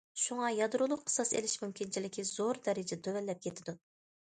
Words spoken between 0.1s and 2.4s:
شۇڭا، يادرولۇق قىساس ئېلىش مۇمكىنچىلىكى